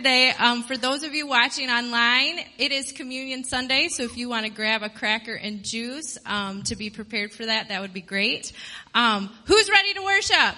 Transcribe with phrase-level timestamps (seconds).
[0.00, 0.30] today.
[0.30, 4.46] Um, for those of you watching online, it is Communion Sunday, so if you want
[4.46, 8.00] to grab a cracker and juice um, to be prepared for that, that would be
[8.00, 8.50] great.
[8.94, 10.56] Um, who's ready to worship?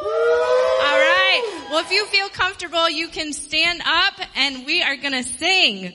[0.00, 0.08] All
[0.80, 1.66] right.
[1.72, 5.92] Well, if you feel comfortable, you can stand up, and we are going to sing.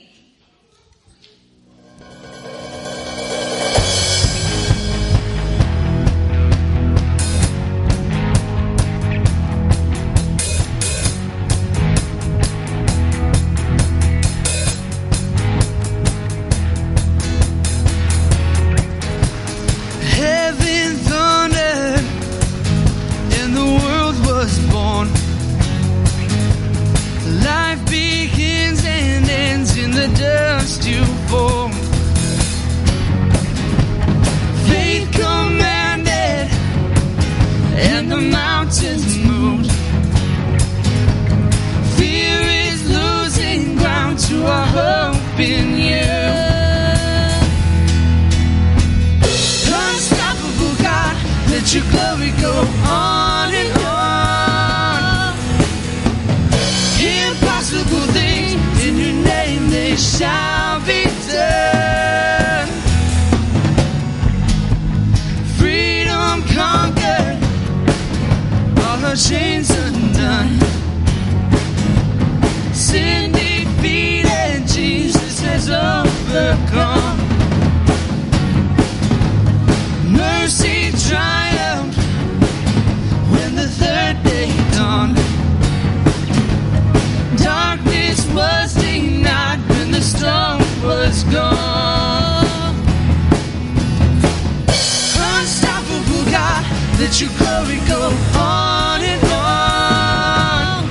[97.20, 98.00] Let your glory go
[98.38, 100.84] on and on.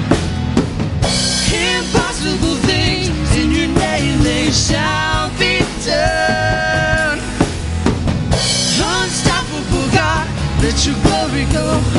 [1.51, 7.17] Impossible things in your name they shall be done.
[8.77, 10.27] Unstoppable God,
[10.61, 11.98] let your glory go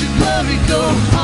[0.00, 1.17] Let your glory go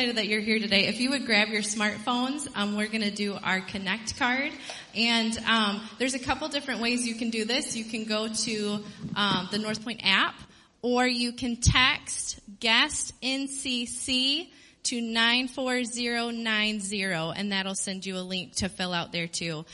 [0.00, 0.86] excited that you're here today.
[0.86, 4.50] If you would grab your smartphones, um, we're going to do our Connect card,
[4.94, 7.76] and um, there's a couple different ways you can do this.
[7.76, 8.82] You can go to
[9.14, 10.36] um, the Northpointe app,
[10.80, 14.48] or you can text guest NCC
[14.84, 17.02] to 94090,
[17.36, 19.66] and that'll send you a link to fill out there too.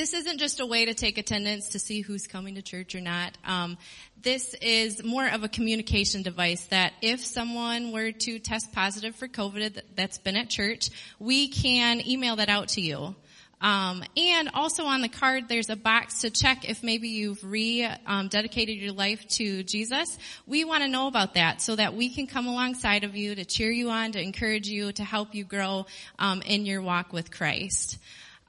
[0.00, 2.94] Um, this isn't just a way to take attendance to see who's coming to church
[2.94, 3.36] or not.
[3.44, 3.76] Um,
[4.22, 9.28] this is more of a communication device that if someone were to test positive for
[9.28, 10.88] COVID that- that's been at church,
[11.18, 13.14] we can email that out to you.
[13.60, 18.78] Um, and also on the card, there's a box to check if maybe you've re-dedicated
[18.78, 20.16] your life to Jesus.
[20.46, 23.44] We want to know about that so that we can come alongside of you to
[23.44, 25.84] cheer you on, to encourage you, to help you grow
[26.18, 27.98] um, in your walk with Christ.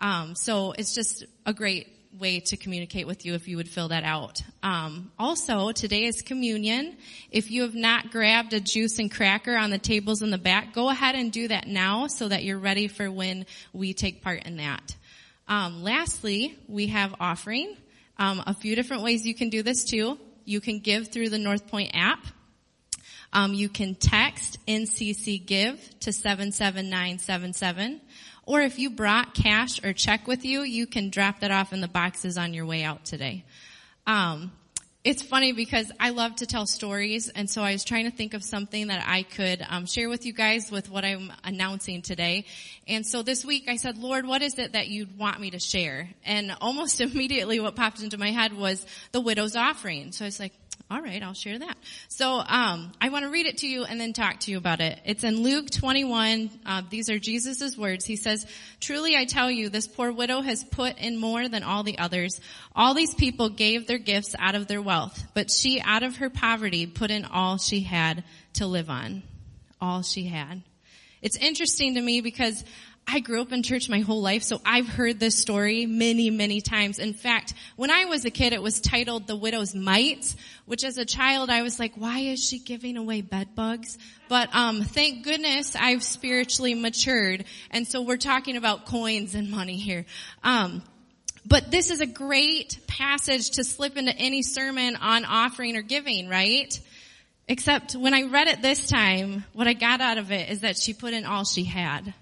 [0.01, 1.87] Um, so it's just a great
[2.19, 4.41] way to communicate with you if you would fill that out.
[4.63, 6.97] Um, also, today is communion.
[7.31, 10.73] If you have not grabbed a juice and cracker on the tables in the back,
[10.73, 14.43] go ahead and do that now so that you're ready for when we take part
[14.43, 14.95] in that.
[15.47, 17.77] Um, lastly, we have offering.
[18.17, 20.17] Um, a few different ways you can do this too.
[20.45, 22.25] You can give through the Northpointe app.
[23.33, 28.01] Um, you can text NCC Give to 77977.
[28.45, 31.81] Or if you brought cash or check with you, you can drop that off in
[31.81, 33.45] the boxes on your way out today.
[34.07, 34.51] Um,
[35.03, 38.35] it's funny because I love to tell stories, and so I was trying to think
[38.35, 42.45] of something that I could um, share with you guys with what I'm announcing today.
[42.87, 45.59] And so this week I said, Lord, what is it that you'd want me to
[45.59, 46.07] share?
[46.23, 50.11] And almost immediately what popped into my head was the widow's offering.
[50.11, 50.53] So I was like,
[50.91, 51.77] all right, I'll share that.
[52.09, 54.81] So um, I want to read it to you and then talk to you about
[54.81, 54.99] it.
[55.05, 56.49] It's in Luke 21.
[56.65, 58.03] Uh, these are Jesus' words.
[58.03, 58.45] He says,
[58.81, 62.41] "Truly I tell you, this poor widow has put in more than all the others.
[62.75, 66.29] All these people gave their gifts out of their wealth, but she, out of her
[66.29, 68.25] poverty, put in all she had
[68.55, 69.23] to live on.
[69.79, 70.61] All she had."
[71.21, 72.63] It's interesting to me because
[73.13, 76.61] I grew up in church my whole life, so I've heard this story many, many
[76.61, 76.97] times.
[76.97, 80.33] In fact, when I was a kid, it was titled The Widow's Mite,
[80.65, 83.97] which as a child I was like, why is she giving away bed bugs?
[84.29, 89.75] But, um, thank goodness I've spiritually matured, and so we're talking about coins and money
[89.75, 90.05] here.
[90.41, 90.81] Um,
[91.45, 96.29] but this is a great passage to slip into any sermon on offering or giving,
[96.29, 96.79] right?
[97.49, 100.77] Except when I read it this time, what I got out of it is that
[100.77, 102.13] she put in all she had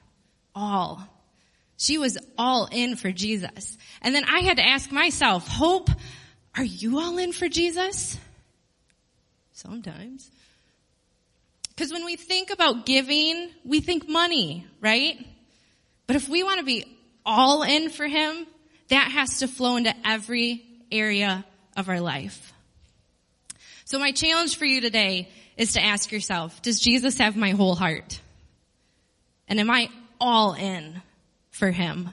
[0.56, 1.08] all.
[1.77, 3.77] She was all in for Jesus.
[4.01, 5.89] And then I had to ask myself, Hope,
[6.56, 8.18] are you all in for Jesus?
[9.53, 10.29] Sometimes.
[11.70, 15.25] Because when we think about giving, we think money, right?
[16.08, 16.86] But if we want to be
[17.25, 18.46] all in for Him,
[18.89, 21.46] that has to flow into every area
[21.77, 22.51] of our life.
[23.86, 27.75] So my challenge for you today is to ask yourself, does Jesus have my whole
[27.75, 28.20] heart?
[29.48, 31.01] And am I all in
[31.51, 32.11] for him.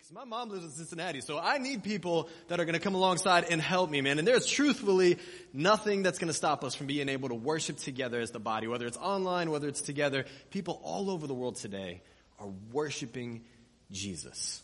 [0.00, 2.94] Because my mom lives in Cincinnati, so I need people that are going to come
[2.94, 4.18] alongside and help me, man.
[4.18, 5.18] And there's truthfully
[5.52, 8.66] nothing that's going to stop us from being able to worship together as the body,
[8.66, 10.24] whether it's online, whether it's together.
[10.48, 12.00] People all over the world today
[12.38, 13.42] are worshiping
[13.90, 14.62] Jesus.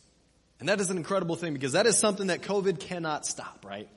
[0.59, 3.91] And that is an incredible thing because that is something that COVID cannot stop, right?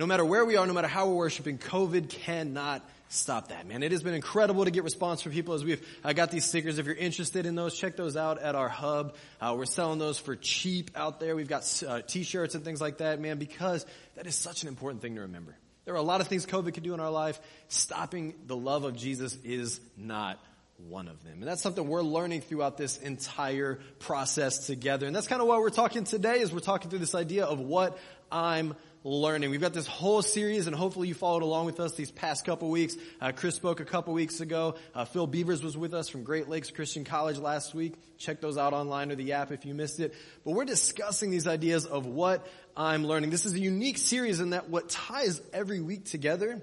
[0.00, 3.82] No matter where we are, no matter how we're worshiping, COVID cannot stop that, man.
[3.82, 6.78] It has been incredible to get response from people as we've I got these stickers.
[6.78, 9.14] If you're interested in those, check those out at our hub.
[9.42, 11.36] Uh, we're selling those for cheap out there.
[11.36, 15.02] We've got uh, t-shirts and things like that, man, because that is such an important
[15.02, 15.54] thing to remember.
[15.84, 17.38] There are a lot of things COVID could do in our life.
[17.68, 20.42] Stopping the love of Jesus is not
[20.88, 21.40] one of them.
[21.40, 25.06] And that's something we're learning throughout this entire process together.
[25.06, 27.60] And that's kind of why we're talking today is we're talking through this idea of
[27.60, 27.98] what
[28.32, 29.50] I'm learning.
[29.50, 32.68] We've got this whole series, and hopefully you followed along with us these past couple
[32.68, 32.96] weeks.
[33.20, 34.74] Uh, Chris spoke a couple weeks ago.
[34.94, 37.94] Uh, Phil Beavers was with us from Great Lakes Christian College last week.
[38.18, 40.14] Check those out online or the app if you missed it.
[40.44, 43.30] But we're discussing these ideas of what I'm learning.
[43.30, 46.60] This is a unique series in that what ties every week together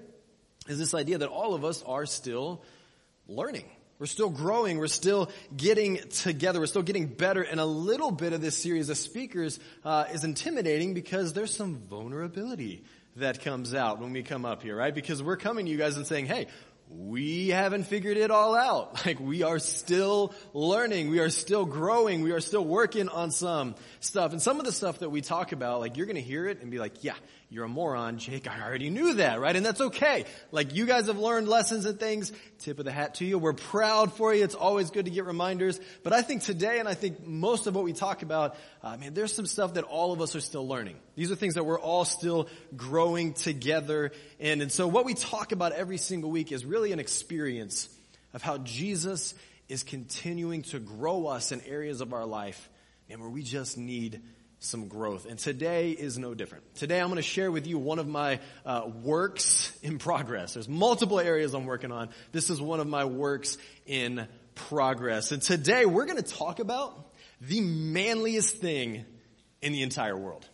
[0.68, 2.62] is this idea that all of us are still
[3.26, 3.64] learning.
[3.98, 4.78] We're still growing.
[4.78, 6.60] We're still getting together.
[6.60, 7.42] We're still getting better.
[7.42, 11.76] And a little bit of this series of speakers uh, is intimidating because there's some
[11.76, 12.84] vulnerability
[13.16, 14.94] that comes out when we come up here, right?
[14.94, 16.46] Because we're coming to you guys and saying, hey,
[16.90, 19.02] we haven't figured it all out.
[19.06, 21.10] Like we are still learning.
[21.10, 22.22] We are still growing.
[22.22, 24.32] We are still working on some stuff.
[24.32, 26.60] And some of the stuff that we talk about, like you're going to hear it
[26.60, 27.14] and be like, yeah,
[27.50, 28.46] you're a moron, Jake.
[28.46, 29.56] I already knew that, right?
[29.56, 30.26] And that's okay.
[30.52, 32.30] Like you guys have learned lessons and things.
[32.58, 33.38] Tip of the hat to you.
[33.38, 34.44] We're proud for you.
[34.44, 35.80] It's always good to get reminders.
[36.02, 39.14] But I think today, and I think most of what we talk about, uh, man,
[39.14, 40.96] there's some stuff that all of us are still learning.
[41.14, 44.60] These are things that we're all still growing together in.
[44.60, 47.88] And so what we talk about every single week is really an experience
[48.34, 49.34] of how Jesus
[49.70, 52.68] is continuing to grow us in areas of our life
[53.08, 54.20] and where we just need
[54.60, 55.26] some growth.
[55.26, 56.74] And today is no different.
[56.74, 60.54] Today I'm going to share with you one of my uh, works in progress.
[60.54, 62.08] There's multiple areas I'm working on.
[62.32, 65.32] This is one of my works in progress.
[65.32, 69.04] And today we're going to talk about the manliest thing
[69.62, 70.46] in the entire world.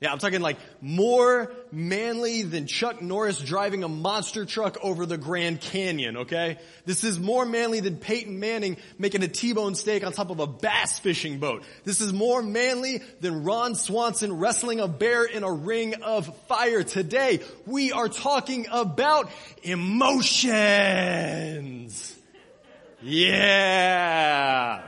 [0.00, 5.18] Yeah, I'm talking like more manly than Chuck Norris driving a monster truck over the
[5.18, 6.58] Grand Canyon, okay?
[6.86, 10.46] This is more manly than Peyton Manning making a T-bone steak on top of a
[10.46, 11.64] bass fishing boat.
[11.82, 16.84] This is more manly than Ron Swanson wrestling a bear in a ring of fire.
[16.84, 19.28] Today, we are talking about
[19.64, 20.64] emotions.
[23.02, 24.82] Yeah.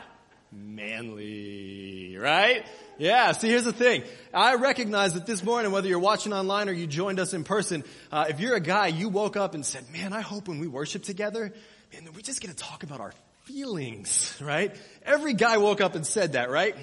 [0.52, 2.64] Manly, right?
[3.00, 4.04] Yeah, see here's the thing.
[4.34, 7.82] I recognize that this morning, whether you're watching online or you joined us in person,
[8.12, 10.66] uh, if you're a guy, you woke up and said, man, I hope when we
[10.66, 11.50] worship together,
[11.94, 13.14] man, we just get to talk about our
[13.44, 14.76] feelings, right?
[15.02, 16.76] Every guy woke up and said that, right?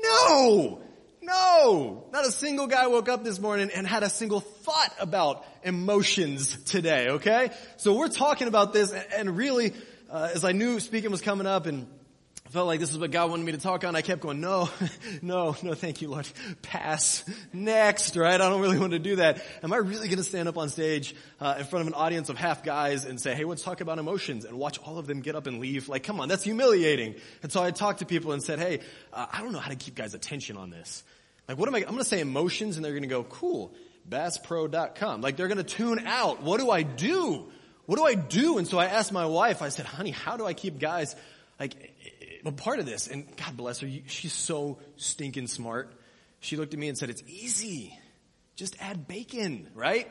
[0.00, 0.80] No!
[1.20, 2.04] No!
[2.12, 6.56] Not a single guy woke up this morning and had a single thought about emotions
[6.62, 7.50] today, okay?
[7.76, 9.72] So we're talking about this and really,
[10.08, 11.88] uh, as I knew speaking was coming up and
[12.52, 13.96] felt like this is what God wanted me to talk on.
[13.96, 14.68] I kept going, no,
[15.22, 16.28] no, no, thank you, Lord.
[16.60, 17.24] Pass.
[17.50, 18.38] Next, right?
[18.38, 19.42] I don't really want to do that.
[19.62, 22.28] Am I really going to stand up on stage uh, in front of an audience
[22.28, 25.22] of half guys and say, hey, let's talk about emotions and watch all of them
[25.22, 25.88] get up and leave?
[25.88, 27.14] Like, come on, that's humiliating.
[27.42, 28.80] And so I talked to people and said, hey,
[29.14, 31.04] uh, I don't know how to keep guys' attention on this.
[31.48, 33.72] Like, what am I, I'm going to say emotions and they're going to go, cool,
[34.06, 35.22] basspro.com.
[35.22, 36.42] Like, they're going to tune out.
[36.42, 37.46] What do I do?
[37.86, 38.58] What do I do?
[38.58, 41.16] And so I asked my wife, I said, honey, how do I keep guys
[41.58, 41.74] like
[42.42, 45.92] but part of this, and God bless her, she's so stinking smart.
[46.40, 47.96] She looked at me and said, it's easy.
[48.56, 50.08] Just add bacon, right?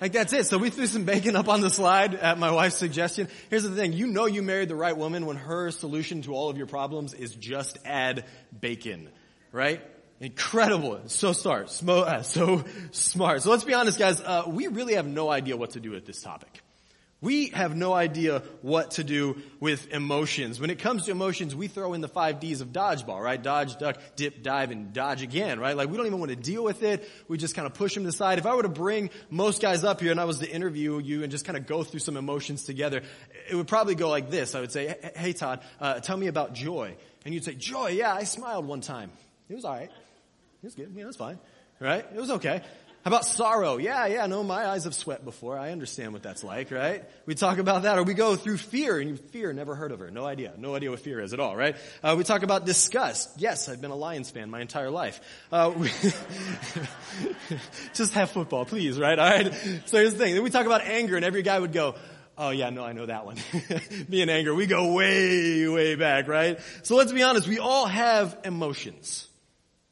[0.00, 0.46] Like that's it.
[0.46, 3.28] So we threw some bacon up on the slide at my wife's suggestion.
[3.50, 3.92] Here's the thing.
[3.92, 7.12] You know you married the right woman when her solution to all of your problems
[7.12, 8.24] is just add
[8.58, 9.10] bacon,
[9.52, 9.82] right?
[10.20, 11.00] Incredible.
[11.06, 11.70] So smart.
[11.86, 13.42] Uh, so smart.
[13.42, 14.20] So let's be honest guys.
[14.20, 16.62] Uh, we really have no idea what to do with this topic.
[17.22, 20.58] We have no idea what to do with emotions.
[20.58, 23.40] When it comes to emotions, we throw in the five D's of dodgeball, right?
[23.40, 25.76] Dodge, duck, dip, dive, and dodge again, right?
[25.76, 27.06] Like we don't even want to deal with it.
[27.28, 28.38] We just kind of push them to the side.
[28.38, 31.22] If I were to bring most guys up here and I was to interview you
[31.22, 33.02] and just kind of go through some emotions together,
[33.50, 34.54] it would probably go like this.
[34.54, 36.96] I would say, hey Todd, uh, tell me about joy.
[37.26, 39.10] And you'd say, joy, yeah, I smiled one time.
[39.50, 39.90] It was alright.
[39.90, 40.90] It was good.
[40.94, 41.38] Yeah, it was fine.
[41.80, 42.06] Right?
[42.14, 42.62] It was okay.
[43.02, 43.78] How about sorrow?
[43.78, 45.58] Yeah, yeah, no, my eyes have sweat before.
[45.58, 47.02] I understand what that's like, right?
[47.24, 47.96] We talk about that.
[47.96, 50.10] Or we go through fear, and fear, never heard of her.
[50.10, 50.52] No idea.
[50.58, 51.76] No idea what fear is at all, right?
[52.02, 53.40] Uh, we talk about disgust.
[53.40, 55.18] Yes, I've been a Lions fan my entire life.
[55.50, 55.88] Uh, we
[57.94, 59.18] just have football, please, right?
[59.18, 59.54] Alright?
[59.86, 60.34] So here's the thing.
[60.34, 61.94] Then we talk about anger, and every guy would go,
[62.36, 63.36] Oh yeah, no, I know that one.
[64.08, 66.60] Me and anger, we go way, way back, right?
[66.82, 69.26] So let's be honest, we all have emotions.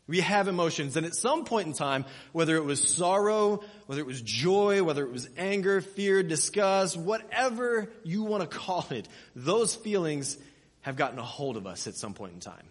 [0.08, 4.06] We have emotions, and at some point in time, whether it was sorrow, whether it
[4.06, 9.74] was joy, whether it was anger, fear, disgust, whatever you want to call it, those
[9.74, 10.38] feelings
[10.80, 12.66] have gotten a hold of us at some point in time.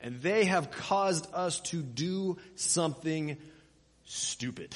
[0.00, 3.36] And they have caused us to do something
[4.06, 4.74] stupid.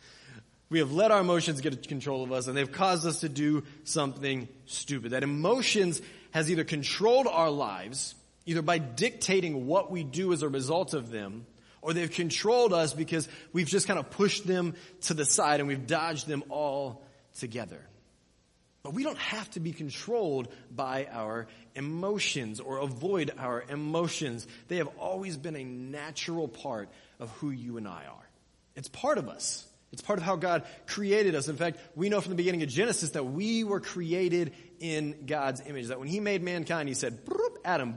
[0.68, 3.64] we have let our emotions get control of us, and they've caused us to do
[3.84, 5.12] something stupid.
[5.12, 8.14] That emotions has either controlled our lives,
[8.46, 11.46] either by dictating what we do as a result of them,
[11.80, 15.68] or they've controlled us because we've just kind of pushed them to the side and
[15.68, 17.02] we've dodged them all
[17.38, 17.80] together.
[18.82, 24.46] But we don't have to be controlled by our emotions or avoid our emotions.
[24.68, 26.88] They have always been a natural part
[27.20, 28.28] of who you and I are.
[28.74, 29.64] It's part of us.
[29.92, 31.48] It's part of how God created us.
[31.48, 35.60] In fact, we know from the beginning of Genesis that we were created in God's
[35.66, 35.88] image.
[35.88, 37.18] That when He made mankind, He said,
[37.64, 37.92] Adam,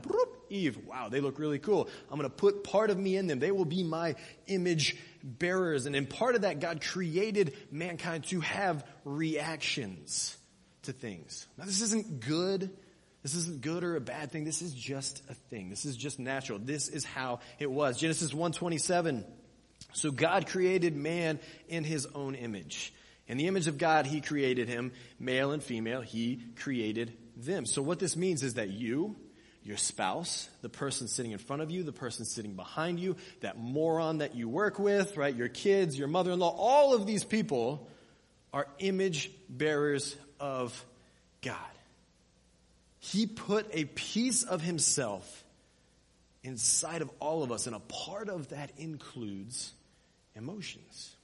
[0.49, 1.89] Eve, wow, they look really cool.
[2.09, 3.39] I'm going to put part of me in them.
[3.39, 4.15] They will be my
[4.47, 5.85] image bearers.
[5.85, 10.37] And in part of that, God created mankind to have reactions
[10.83, 11.47] to things.
[11.57, 12.69] Now, this isn't good.
[13.23, 14.43] This isn't good or a bad thing.
[14.45, 15.69] This is just a thing.
[15.69, 16.59] This is just natural.
[16.59, 17.97] This is how it was.
[17.97, 19.25] Genesis 127.
[19.93, 22.93] So God created man in his own image.
[23.27, 27.65] In the image of God, he created him, male and female, he created them.
[27.65, 29.15] So what this means is that you,
[29.65, 33.57] your spouse, the person sitting in front of you, the person sitting behind you, that
[33.57, 35.35] moron that you work with, right?
[35.35, 37.89] Your kids, your mother-in-law, all of these people
[38.53, 40.85] are image bearers of
[41.41, 41.57] God.
[42.99, 45.43] He put a piece of himself
[46.43, 49.73] inside of all of us, and a part of that includes
[50.35, 51.15] emotions.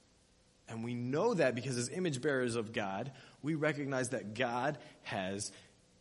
[0.68, 5.52] And we know that because as image bearers of God, we recognize that God has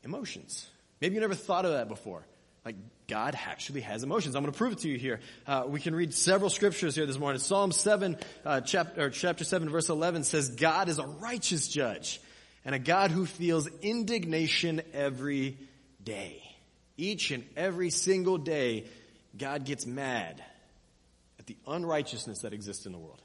[0.03, 0.67] emotions.
[1.01, 2.25] Maybe you never thought of that before.
[2.63, 2.75] Like
[3.07, 4.35] God actually has emotions.
[4.35, 5.19] I'm going to prove it to you here.
[5.47, 7.39] Uh, we can read several scriptures here this morning.
[7.39, 12.21] Psalm seven, uh, chapter chapter seven, verse eleven says, "God is a righteous judge,
[12.63, 15.57] and a God who feels indignation every
[16.03, 16.43] day.
[16.97, 18.85] Each and every single day,
[19.35, 20.43] God gets mad
[21.39, 23.21] at the unrighteousness that exists in the world.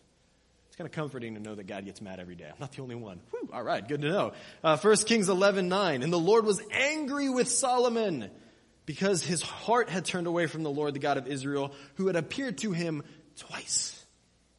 [0.68, 2.46] It's kind of comforting to know that God gets mad every day.
[2.46, 3.20] I'm not the only one.
[3.30, 4.32] Whew, all right, good to know.
[4.64, 6.02] Uh, 1 Kings 11, 9.
[6.02, 8.30] And the Lord was angry with Solomon
[8.86, 12.16] because his heart had turned away from the Lord, the God of Israel, who had
[12.16, 13.02] appeared to him
[13.36, 14.02] twice.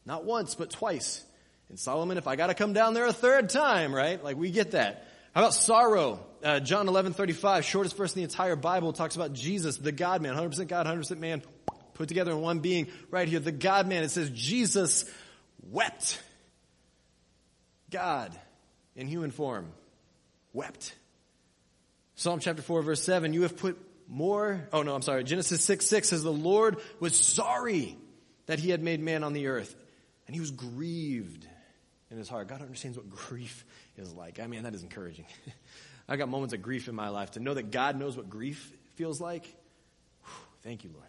[0.06, 1.24] Not once, but twice.
[1.70, 4.24] And Solomon, if I gotta come down there a third time, right?
[4.24, 5.08] Like we get that.
[5.34, 6.26] How about sorrow?
[6.44, 10.22] Uh, John 11, 35, shortest verse in the entire Bible, talks about Jesus, the God
[10.22, 11.42] man, 100% God, 100% man,
[11.94, 13.40] put together in one being right here.
[13.40, 15.06] The God man, it says Jesus
[15.70, 16.22] wept.
[17.90, 18.38] God
[18.96, 19.72] in human form
[20.54, 20.94] wept.
[22.16, 25.86] Psalm chapter 4 verse 7, you have put more, oh no, I'm sorry, Genesis 6,
[25.86, 27.98] 6 says the Lord was sorry
[28.46, 29.76] that he had made man on the earth
[30.26, 31.48] and he was grieved
[32.10, 32.48] in his heart.
[32.48, 33.65] God understands what grief
[33.98, 34.39] is like.
[34.39, 35.26] I mean, that is encouraging.
[36.10, 38.72] I got moments of grief in my life to know that God knows what grief
[38.96, 39.43] feels like.
[40.24, 41.04] Whew, thank you, Lord.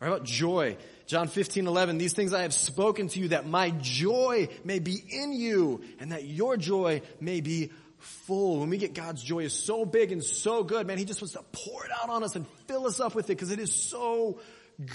[0.00, 0.78] Or how about joy?
[1.06, 5.02] John 15, 11, these things I have spoken to you that my joy may be
[5.08, 7.70] in you and that your joy may be
[8.00, 8.60] full.
[8.60, 11.34] When we get God's joy is so big and so good, man, He just wants
[11.34, 13.72] to pour it out on us and fill us up with it because it is
[13.72, 14.40] so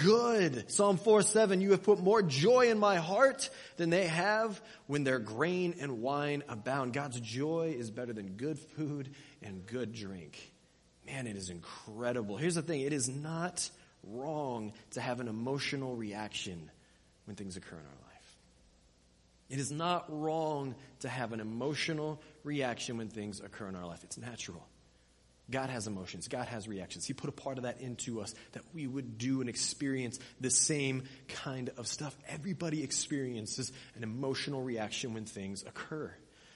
[0.04, 0.70] good.
[0.72, 5.04] Psalm 4, 7, you have put more joy in my heart than they have when
[5.04, 6.94] their grain and wine abound.
[6.94, 9.10] God's joy is better than good food
[9.42, 10.52] and good drink.
[11.06, 12.38] Man, it is incredible.
[12.38, 12.82] Here's the thing.
[12.82, 13.70] It is not
[14.04, 16.70] wrong to have an emotional reaction
[17.26, 18.15] when things occur in our life.
[19.50, 24.04] It is not wrong to have an emotional reaction when things occur in our life.
[24.04, 24.68] It's natural.
[25.52, 26.28] God has emotions.
[26.28, 27.06] God has reactions.
[27.06, 30.50] He put a part of that into us that we would do and experience the
[30.50, 32.18] same kind of stuff.
[32.28, 36.12] Everybody experiences an emotional reaction when things occur.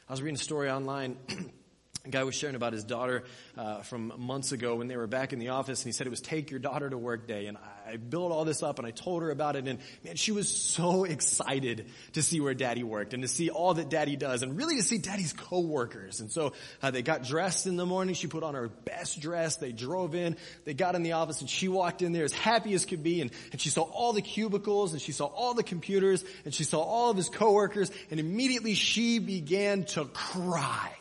[0.08, 1.18] I was reading a story online
[2.06, 3.26] A guy was sharing about his daughter
[3.58, 6.10] uh, from months ago when they were back in the office, and he said it
[6.10, 7.48] was take your daughter to work day.
[7.48, 10.32] And I built all this up, and I told her about it, and man, she
[10.32, 14.44] was so excited to see where Daddy worked and to see all that Daddy does,
[14.44, 16.22] and really to see Daddy's coworkers.
[16.22, 18.16] And so uh, they got dressed in the morning.
[18.16, 19.58] She put on her best dress.
[19.58, 20.38] They drove in.
[20.64, 23.20] They got in the office, and she walked in there as happy as could be,
[23.20, 26.64] and, and she saw all the cubicles, and she saw all the computers, and she
[26.64, 30.94] saw all of his coworkers, and immediately she began to cry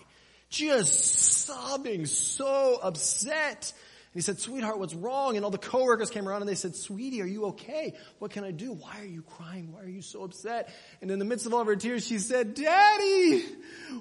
[0.49, 3.73] just sobbing, so upset.
[4.13, 5.37] And he said, sweetheart, what's wrong?
[5.37, 7.95] And all the coworkers came around and they said, sweetie, are you okay?
[8.21, 8.73] What can I do?
[8.73, 9.73] Why are you crying?
[9.73, 10.75] Why are you so upset?
[11.03, 13.45] And in the midst of all of her tears, she said, daddy,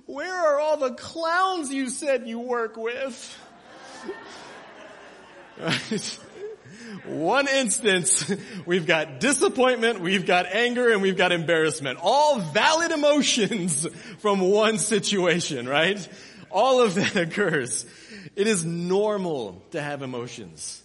[0.05, 3.39] where are all the clowns you said you work with?
[7.05, 8.33] One instance,
[8.65, 11.99] we've got disappointment, we've got anger, and we've got embarrassment.
[12.01, 13.85] All valid emotions
[14.19, 16.07] from one situation, right?
[16.51, 17.85] All of that occurs.
[18.35, 20.81] It is normal to have emotions.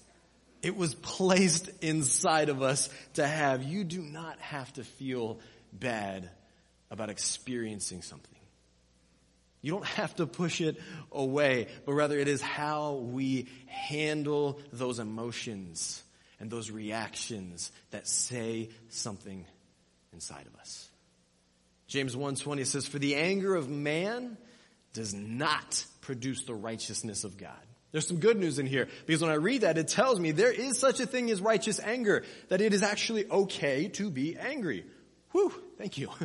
[0.63, 3.63] It was placed inside of us to have.
[3.63, 5.41] You do not have to feel
[5.73, 6.31] bad
[6.91, 8.29] about experiencing something.
[9.63, 10.81] You don't have to push it
[11.13, 16.03] away, but rather it is how we handle those emotions
[16.41, 19.47] and those reactions that say something
[20.13, 20.91] inside of us.
[21.87, 24.37] James 1:20 says for the anger of man
[24.93, 27.51] does not produce the righteousness of God.
[27.93, 30.53] There's some good news in here because when I read that, it tells me there
[30.53, 34.85] is such a thing as righteous anger, that it is actually okay to be angry.
[35.33, 36.09] Whew, thank you.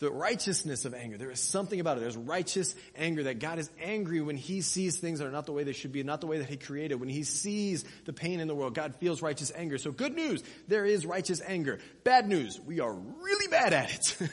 [0.00, 1.18] the righteousness of anger.
[1.18, 2.00] There is something about it.
[2.00, 5.52] There's righteous anger that God is angry when he sees things that are not the
[5.52, 6.96] way they should be, not the way that he created.
[6.96, 9.78] When he sees the pain in the world, God feels righteous anger.
[9.78, 11.78] So good news, there is righteous anger.
[12.02, 14.18] Bad news, we are really bad at it.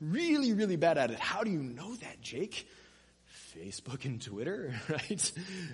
[0.00, 1.18] really, really bad at it.
[1.18, 2.68] How do you know that, Jake?
[3.56, 5.32] Facebook and Twitter, right?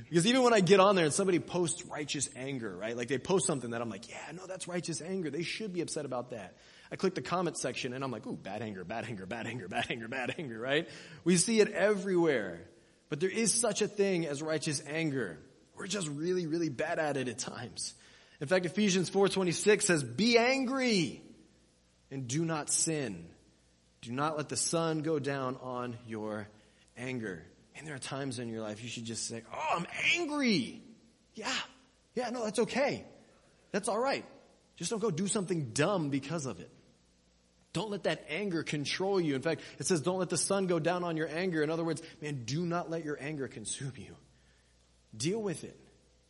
[0.08, 2.96] Because even when I get on there and somebody posts righteous anger, right?
[2.96, 5.30] Like they post something that I'm like, yeah, no, that's righteous anger.
[5.30, 6.56] They should be upset about that.
[6.90, 9.68] I click the comment section and I'm like, ooh, bad anger, bad anger, bad anger,
[9.68, 10.88] bad anger, bad anger, right?
[11.24, 12.60] We see it everywhere.
[13.08, 15.38] But there is such a thing as righteous anger.
[15.76, 17.94] We're just really, really bad at it at times.
[18.40, 21.22] In fact, Ephesians 4.26 says, be angry
[22.10, 23.26] and do not sin.
[24.02, 26.48] Do not let the sun go down on your
[26.96, 27.42] anger.
[27.76, 30.82] And there are times in your life you should just say, Oh, I'm angry.
[31.34, 31.52] Yeah.
[32.14, 33.04] Yeah, no, that's okay.
[33.70, 34.24] That's all right.
[34.76, 36.70] Just don't go do something dumb because of it.
[37.72, 39.34] Don't let that anger control you.
[39.34, 41.62] In fact, it says don't let the sun go down on your anger.
[41.62, 44.14] In other words, man, do not let your anger consume you.
[45.16, 45.78] Deal with it.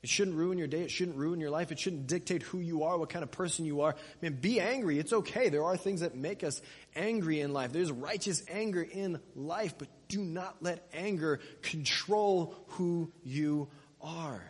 [0.02, 0.80] It shouldn't ruin your day.
[0.82, 1.70] It shouldn't ruin your life.
[1.70, 3.94] It shouldn't dictate who you are, what kind of person you are.
[4.20, 4.98] Man, be angry.
[4.98, 5.48] It's okay.
[5.48, 6.60] There are things that make us
[6.96, 7.72] angry in life.
[7.72, 13.68] There's righteous anger in life, but do not let anger control who you
[14.00, 14.42] are.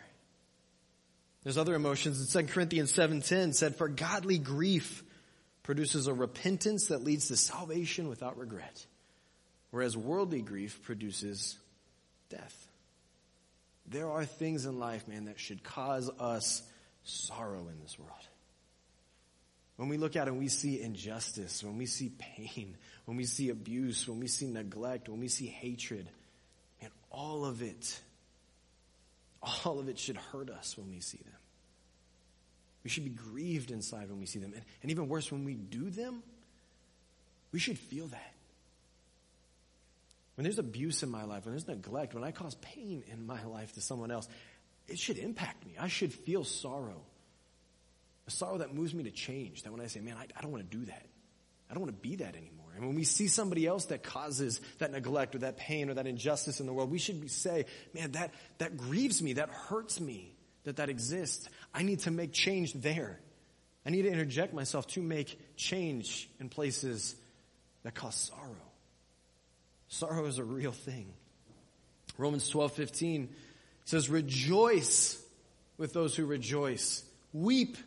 [1.43, 2.35] There's other emotions.
[2.35, 5.03] In 2 Corinthians 7.10 said, for godly grief
[5.61, 8.87] produces a repentance that leads to salvation without regret,
[9.69, 11.57] whereas worldly grief produces
[12.29, 12.67] death.
[13.85, 16.63] There are things in life, man, that should cause us
[17.03, 18.11] sorrow in this world.
[19.75, 23.49] When we look at and we see injustice, when we see pain, when we see
[23.49, 26.07] abuse, when we see neglect, when we see hatred,
[26.81, 27.99] man, all of it,
[29.65, 31.33] all of it should hurt us when we see them.
[32.83, 34.53] We should be grieved inside when we see them.
[34.53, 36.21] And, and even worse, when we do them,
[37.51, 38.32] we should feel that.
[40.35, 43.43] When there's abuse in my life, when there's neglect, when I cause pain in my
[43.43, 44.27] life to someone else,
[44.87, 45.75] it should impact me.
[45.79, 47.01] I should feel sorrow.
[48.27, 49.63] A sorrow that moves me to change.
[49.63, 51.05] That when I say, man, I, I don't want to do that.
[51.69, 52.71] I don't want to be that anymore.
[52.75, 56.07] And when we see somebody else that causes that neglect or that pain or that
[56.07, 60.35] injustice in the world, we should say, man, that, that grieves me, that hurts me
[60.63, 61.47] that that exists.
[61.73, 63.19] I need to make change there.
[63.85, 67.15] I need to interject myself to make change in places
[67.83, 68.62] that cause sorrow.
[69.93, 71.13] Sorrow is a real thing.
[72.17, 73.29] Romans 12, 15
[73.85, 75.23] says, rejoice
[75.77, 77.03] with those who rejoice.
[77.31, 77.77] Weep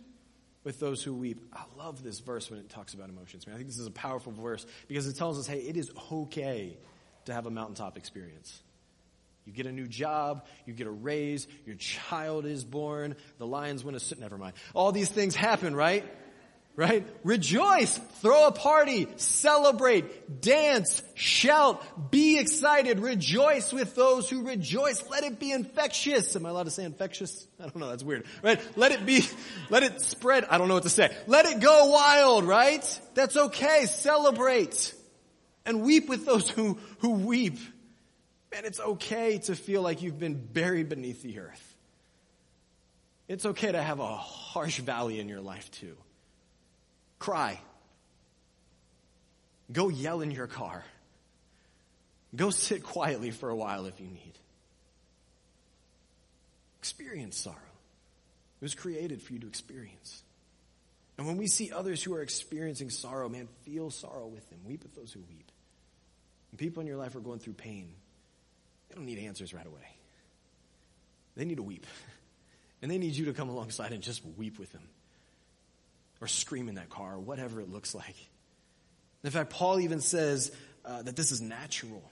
[0.62, 1.42] with those who weep.
[1.52, 3.54] I love this verse when it talks about emotions, man.
[3.54, 6.76] I think this is a powerful verse because it tells us, hey, it is okay
[7.24, 8.62] to have a mountaintop experience.
[9.44, 13.82] You get a new job, you get a raise, your child is born, the lions
[13.82, 14.00] win a.
[14.20, 14.54] Never mind.
[14.74, 16.04] All these things happen, right?
[16.76, 17.06] Right?
[17.24, 25.02] Rejoice, throw a party, celebrate, dance, shout, be excited, rejoice with those who rejoice.
[25.08, 26.36] Let it be infectious.
[26.36, 27.46] Am I allowed to say infectious?
[27.58, 28.24] I don't know, that's weird.
[28.42, 28.60] Right?
[28.76, 29.24] Let it be,
[29.70, 30.44] let it spread.
[30.44, 31.16] I don't know what to say.
[31.26, 33.00] Let it go wild, right?
[33.14, 33.86] That's okay.
[33.86, 34.94] Celebrate.
[35.64, 37.58] And weep with those who, who weep.
[38.52, 41.76] Man, it's okay to feel like you've been buried beneath the earth.
[43.28, 45.96] It's okay to have a harsh valley in your life too.
[47.18, 47.60] Cry.
[49.72, 50.84] Go yell in your car.
[52.34, 54.34] Go sit quietly for a while if you need.
[56.78, 57.56] Experience sorrow.
[57.56, 60.22] It was created for you to experience.
[61.18, 64.60] And when we see others who are experiencing sorrow, man, feel sorrow with them.
[64.64, 65.50] Weep with those who weep.
[66.50, 67.88] When people in your life are going through pain,
[68.88, 69.96] they don't need answers right away.
[71.36, 71.86] They need to weep.
[72.82, 74.82] And they need you to come alongside and just weep with them.
[76.20, 78.16] Or scream in that car, or whatever it looks like.
[79.22, 80.50] In fact, Paul even says
[80.84, 82.10] uh, that this is natural.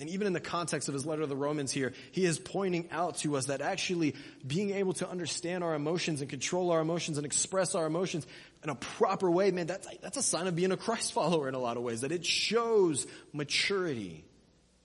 [0.00, 2.90] And even in the context of his letter to the Romans here, he is pointing
[2.90, 7.18] out to us that actually being able to understand our emotions and control our emotions
[7.18, 8.26] and express our emotions
[8.64, 11.54] in a proper way, man, that's, that's a sign of being a Christ follower in
[11.54, 12.00] a lot of ways.
[12.00, 14.24] That it shows maturity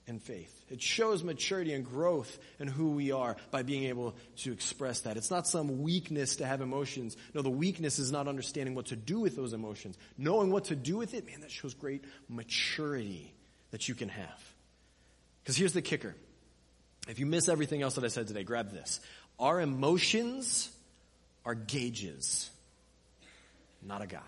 [0.08, 0.64] and faith.
[0.70, 5.16] It shows maturity and growth in who we are by being able to express that.
[5.16, 7.16] It's not some weakness to have emotions.
[7.34, 9.96] No, the weakness is not understanding what to do with those emotions.
[10.16, 13.32] Knowing what to do with it, man, that shows great maturity
[13.70, 14.54] that you can have.
[15.42, 16.14] Because here's the kicker.
[17.06, 19.00] If you miss everything else that I said today, grab this.
[19.38, 20.70] Our emotions
[21.44, 22.50] are gauges,
[23.82, 24.22] not a guide.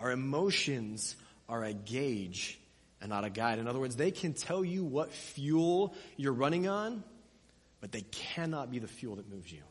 [0.00, 1.16] Our emotions
[1.48, 2.58] are a gauge
[3.00, 3.58] and not a guide.
[3.58, 7.04] In other words, they can tell you what fuel you're running on,
[7.80, 9.62] but they cannot be the fuel that moves you.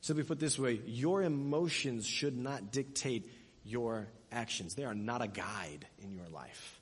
[0.00, 3.30] Simply put this way, your emotions should not dictate
[3.64, 4.74] your actions.
[4.74, 6.80] They are not a guide in your life,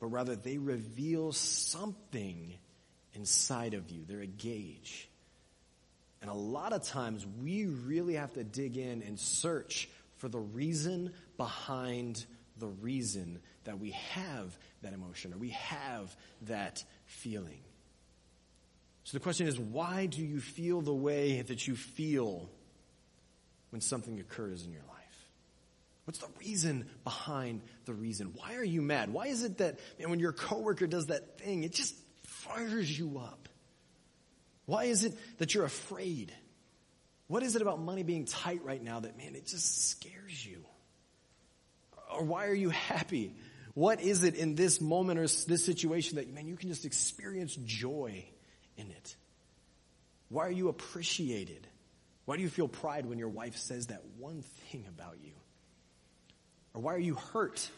[0.00, 2.54] but rather they reveal something
[3.14, 4.04] inside of you.
[4.08, 5.08] They're a gauge.
[6.22, 10.38] And a lot of times we really have to dig in and search for the
[10.38, 12.24] reason behind
[12.58, 17.60] the reason that we have that emotion or we have that feeling.
[19.04, 22.48] So the question is, why do you feel the way that you feel
[23.70, 25.02] when something occurs in your life?
[26.04, 28.32] What's the reason behind the reason?
[28.34, 29.12] Why are you mad?
[29.12, 33.18] Why is it that man, when your coworker does that thing, it just fires you
[33.18, 33.48] up?
[34.66, 36.32] Why is it that you're afraid?
[37.28, 40.64] What is it about money being tight right now that, man, it just scares you?
[42.16, 43.34] Or why are you happy?
[43.74, 47.56] What is it in this moment or this situation that, man, you can just experience
[47.64, 48.24] joy
[48.76, 49.16] in it?
[50.28, 51.66] Why are you appreciated?
[52.24, 55.32] Why do you feel pride when your wife says that one thing about you?
[56.74, 57.68] Or why are you hurt?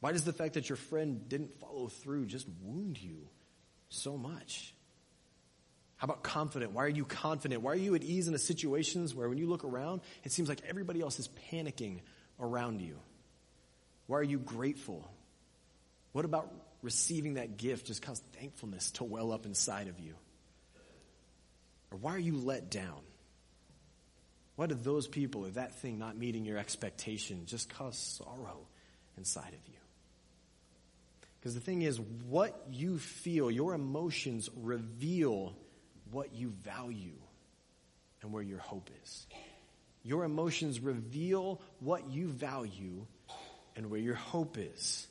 [0.00, 3.28] Why does the fact that your friend didn't follow through just wound you
[3.88, 4.74] so much?
[5.96, 6.72] How about confident?
[6.72, 7.62] Why are you confident?
[7.62, 10.48] Why are you at ease in the situations where when you look around, it seems
[10.48, 12.00] like everybody else is panicking
[12.38, 12.98] around you?
[14.06, 15.08] Why are you grateful?
[16.12, 20.14] What about receiving that gift just cause thankfulness to well up inside of you?
[21.90, 23.00] Or why are you let down?
[24.56, 28.66] What did those people or that thing not meeting your expectation just cause sorrow
[29.16, 29.78] inside of you?
[31.40, 35.54] Because the thing is, what you feel, your emotions reveal
[36.10, 37.18] what you value
[38.22, 39.26] and where your hope is.
[40.02, 43.06] Your emotions reveal what you value
[43.76, 45.06] and where your hope is.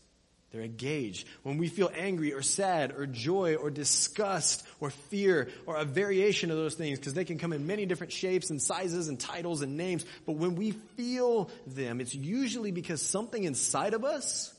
[0.54, 1.28] They're engaged.
[1.41, 6.52] When we feel angry or sad or joy or disgust or fear or a variation
[6.52, 9.63] of those things, because they can come in many different shapes and sizes and titles
[9.63, 14.54] and names, but when we feel them, it's usually because something inside of us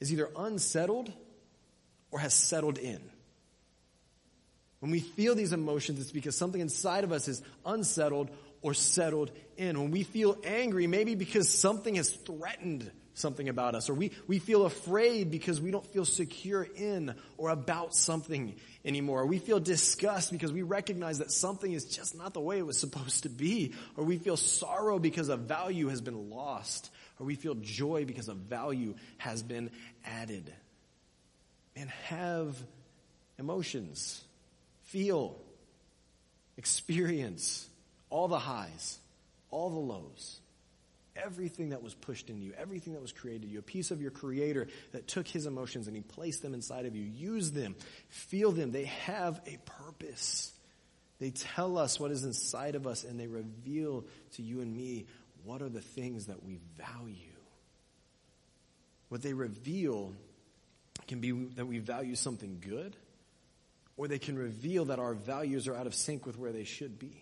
[0.00, 1.10] is either unsettled
[2.10, 3.00] or has settled in.
[4.80, 8.28] When we feel these emotions, it's because something inside of us is unsettled
[8.60, 9.80] or settled in.
[9.80, 14.38] When we feel angry, maybe because something has threatened something about us, or we, we
[14.38, 19.22] feel afraid because we don't feel secure in or about something anymore.
[19.22, 22.66] Or we feel disgust because we recognize that something is just not the way it
[22.66, 23.74] was supposed to be.
[23.96, 26.90] Or we feel sorrow because a value has been lost.
[27.18, 29.70] Or we feel joy because a value has been
[30.04, 30.52] added.
[31.76, 32.56] And have
[33.38, 34.22] emotions.
[34.84, 35.38] Feel.
[36.56, 37.68] Experience
[38.12, 38.98] all the highs,
[39.50, 40.38] all the lows,
[41.16, 44.10] everything that was pushed into you, everything that was created you, a piece of your
[44.10, 47.02] creator that took his emotions and he placed them inside of you.
[47.02, 47.74] Use them,
[48.08, 48.72] feel them.
[48.72, 50.52] They have a purpose.
[51.18, 54.04] They tell us what is inside of us and they reveal
[54.36, 55.06] to you and me
[55.44, 57.16] what are the things that we value.
[59.08, 60.14] What they reveal
[61.06, 62.96] can be that we value something good,
[63.96, 66.98] or they can reveal that our values are out of sync with where they should
[66.98, 67.21] be.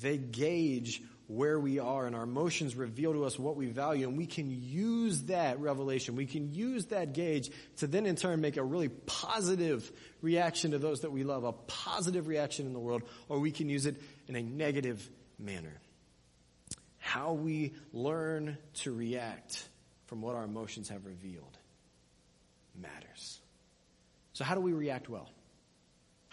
[0.00, 4.16] They gauge where we are and our emotions reveal to us what we value and
[4.16, 8.56] we can use that revelation, we can use that gauge to then in turn make
[8.56, 13.02] a really positive reaction to those that we love, a positive reaction in the world,
[13.28, 15.80] or we can use it in a negative manner.
[16.98, 19.66] How we learn to react
[20.06, 21.56] from what our emotions have revealed
[22.74, 23.40] matters.
[24.32, 25.30] So how do we react well?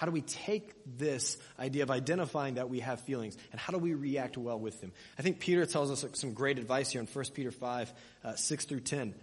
[0.02, 3.78] How do we take this idea of identifying that we have feelings and how do
[3.78, 4.94] we react well with them?
[5.20, 8.66] I think Peter tells us some great advice here in 1 Peter 5, uh, 6
[8.66, 9.14] through 10.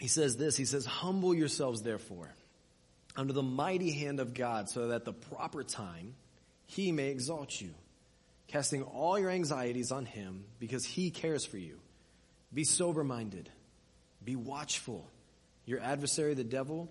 [0.00, 2.32] He says this, he says, humble yourselves therefore
[3.14, 6.14] under the mighty hand of God so that at the proper time
[6.64, 7.74] he may exalt you,
[8.48, 11.76] casting all your anxieties on him because he cares for you.
[12.50, 13.50] Be sober minded.
[14.24, 15.06] Be watchful.
[15.66, 16.90] Your adversary, the devil,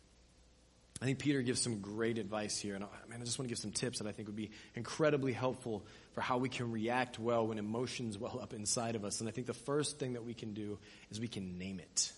[1.01, 3.49] I think Peter gives some great advice here, and I, man, I just want to
[3.49, 5.83] give some tips that I think would be incredibly helpful
[6.13, 9.19] for how we can react well when emotions well up inside of us.
[9.19, 10.77] And I think the first thing that we can do
[11.09, 12.11] is we can name it.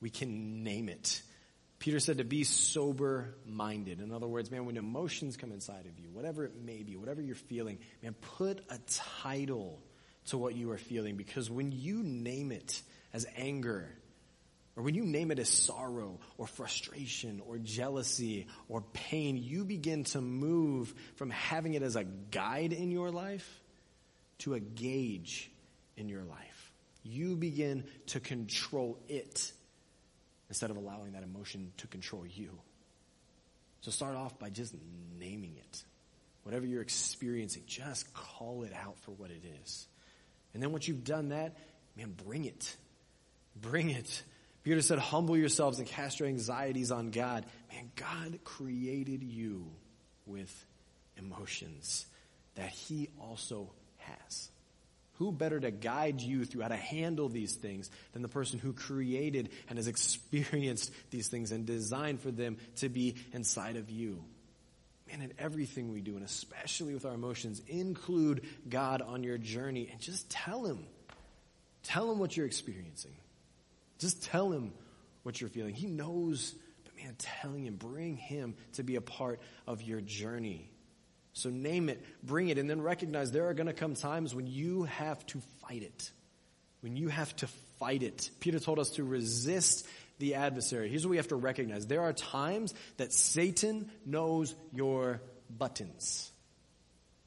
[0.00, 1.22] We can name it.
[1.78, 4.00] Peter said to be sober minded.
[4.00, 7.22] In other words, man, when emotions come inside of you, whatever it may be, whatever
[7.22, 8.78] you're feeling, man, put a
[9.22, 9.80] title
[10.26, 13.88] to what you are feeling because when you name it as anger,
[14.76, 20.04] or when you name it as sorrow or frustration or jealousy or pain, you begin
[20.04, 23.60] to move from having it as a guide in your life
[24.38, 25.50] to a gauge
[25.96, 26.72] in your life.
[27.04, 29.52] You begin to control it
[30.48, 32.58] instead of allowing that emotion to control you.
[33.82, 34.74] So start off by just
[35.18, 35.84] naming it.
[36.42, 39.86] Whatever you're experiencing, just call it out for what it is.
[40.52, 41.56] And then once you've done that,
[41.96, 42.76] man, bring it.
[43.56, 44.22] Bring it
[44.64, 47.44] Peter said, humble yourselves and cast your anxieties on God.
[47.70, 49.70] Man, God created you
[50.26, 50.66] with
[51.18, 52.06] emotions
[52.54, 54.48] that he also has.
[55.18, 58.72] Who better to guide you through how to handle these things than the person who
[58.72, 64.24] created and has experienced these things and designed for them to be inside of you?
[65.08, 69.88] Man, in everything we do, and especially with our emotions, include God on your journey
[69.92, 70.86] and just tell him.
[71.82, 73.12] Tell him what you're experiencing.
[73.98, 74.72] Just tell him
[75.22, 75.74] what you're feeling.
[75.74, 80.70] He knows, but man, telling him, bring him to be a part of your journey.
[81.32, 84.46] So name it, bring it, and then recognize there are going to come times when
[84.46, 86.10] you have to fight it.
[86.80, 88.30] When you have to fight it.
[88.40, 89.86] Peter told us to resist
[90.18, 90.88] the adversary.
[90.88, 91.86] Here's what we have to recognize.
[91.86, 95.20] There are times that Satan knows your
[95.50, 96.30] buttons.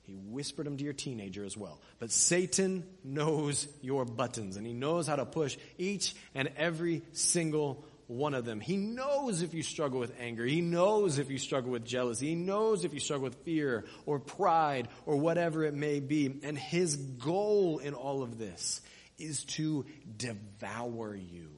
[0.08, 1.82] He whispered them to your teenager as well.
[2.00, 7.84] But Satan knows your buttons and he knows how to push each and every single
[8.08, 8.62] one of them.
[8.62, 10.46] He knows if you struggle with anger.
[10.46, 12.28] He knows if you struggle with jealousy.
[12.28, 16.40] He knows if you struggle with fear or pride or whatever it may be.
[16.42, 18.80] And his goal in all of this
[19.20, 19.86] is to
[20.16, 21.50] devour you.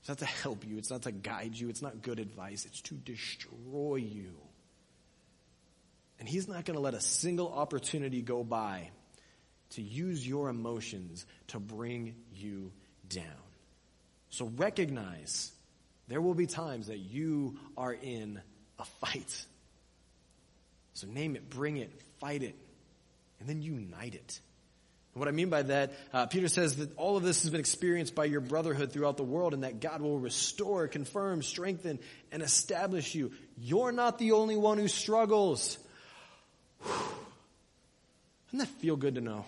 [0.00, 0.78] It's not to help you.
[0.78, 1.68] It's not to guide you.
[1.68, 2.64] It's not good advice.
[2.64, 4.34] It's to destroy you.
[6.18, 8.90] And he's not going to let a single opportunity go by
[9.70, 12.72] to use your emotions to bring you
[13.08, 13.24] down.
[14.30, 15.52] So recognize
[16.08, 18.40] there will be times that you are in
[18.78, 19.46] a fight.
[20.94, 21.90] So name it, bring it,
[22.20, 22.54] fight it,
[23.40, 24.40] and then unite it.
[25.14, 27.60] And what I mean by that, uh, Peter says that all of this has been
[27.60, 32.00] experienced by your brotherhood throughout the world and that God will restore, confirm, strengthen,
[32.32, 33.32] and establish you.
[33.56, 35.78] You're not the only one who struggles.
[38.46, 39.44] Doesn't that feel good to know?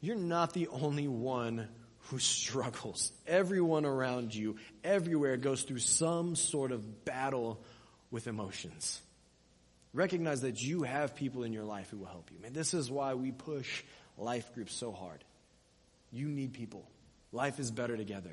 [0.00, 1.68] You're not the only one
[2.08, 3.12] who struggles.
[3.26, 7.62] Everyone around you, everywhere, goes through some sort of battle
[8.10, 9.00] with emotions.
[9.94, 12.40] Recognize that you have people in your life who will help you.
[12.40, 13.82] Man, this is why we push
[14.18, 15.22] life groups so hard.
[16.10, 16.84] You need people.
[17.30, 18.32] Life is better together.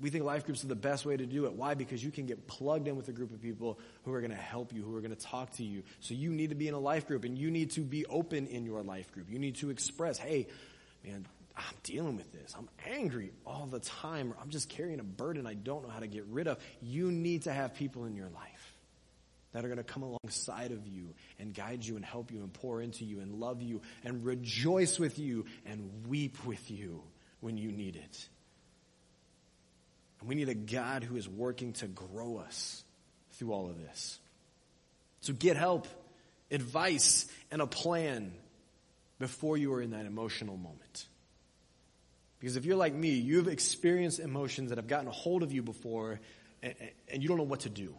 [0.00, 1.52] We think life groups are the best way to do it.
[1.52, 1.74] Why?
[1.74, 4.36] Because you can get plugged in with a group of people who are going to
[4.36, 5.84] help you, who are going to talk to you.
[6.00, 8.46] So you need to be in a life group and you need to be open
[8.46, 9.30] in your life group.
[9.30, 10.48] You need to express, hey,
[11.04, 11.24] man,
[11.56, 12.54] I'm dealing with this.
[12.56, 14.34] I'm angry all the time.
[14.40, 16.58] I'm just carrying a burden I don't know how to get rid of.
[16.82, 18.74] You need to have people in your life
[19.52, 22.52] that are going to come alongside of you and guide you and help you and
[22.52, 27.02] pour into you and love you and rejoice with you and weep with you
[27.40, 28.28] when you need it.
[30.20, 32.82] And we need a God who is working to grow us
[33.32, 34.18] through all of this.
[35.20, 35.86] So get help,
[36.50, 38.32] advice, and a plan
[39.18, 41.06] before you are in that emotional moment.
[42.38, 45.62] Because if you're like me, you've experienced emotions that have gotten a hold of you
[45.62, 46.20] before
[46.62, 46.74] and,
[47.10, 47.94] and you don't know what to do.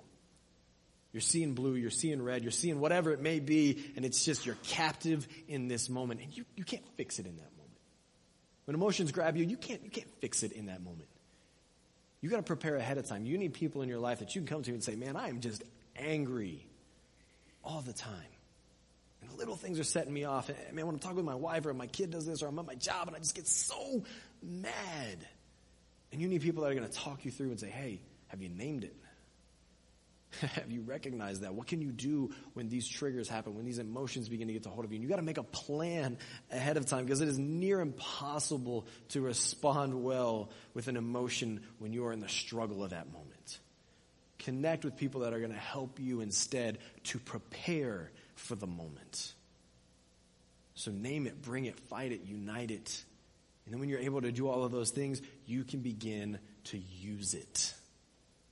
[1.13, 4.45] You're seeing blue, you're seeing red, you're seeing whatever it may be, and it's just
[4.45, 7.77] you're captive in this moment, and you, you can't fix it in that moment.
[8.65, 11.07] When emotions grab you, you can't, you can't fix it in that moment.
[12.21, 13.25] You gotta prepare ahead of time.
[13.25, 15.29] You need people in your life that you can come to and say, man, I
[15.29, 15.63] am just
[15.95, 16.65] angry
[17.63, 18.13] all the time.
[19.21, 20.49] And little things are setting me off.
[20.49, 22.57] And man, when I'm talking with my wife or my kid does this or I'm
[22.59, 24.03] at my job and I just get so
[24.41, 25.17] mad.
[26.11, 28.41] And you need people that are going to talk you through and say, hey, have
[28.41, 28.95] you named it?
[30.41, 31.53] have you recognized that?
[31.53, 34.69] What can you do when these triggers happen, when these emotions begin to get a
[34.69, 34.95] hold of you?
[34.97, 36.17] And you got to make a plan
[36.51, 41.93] ahead of time because it is near impossible to respond well with an emotion when
[41.93, 43.59] you are in the struggle of that moment.
[44.39, 49.33] Connect with people that are going to help you instead to prepare for the moment.
[50.75, 53.03] So name it, bring it, fight it, unite it.
[53.65, 56.77] And then when you're able to do all of those things, you can begin to
[56.77, 57.73] use it.